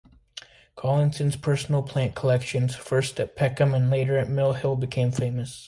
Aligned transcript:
Collinson's 0.75 1.35
personal 1.35 1.83
plant 1.83 2.15
collections, 2.15 2.73
first 2.75 3.19
at 3.19 3.35
Peckham 3.35 3.75
and 3.75 3.91
later 3.91 4.17
at 4.17 4.29
Mill 4.31 4.53
Hill 4.53 4.75
became 4.75 5.11
famous. 5.11 5.59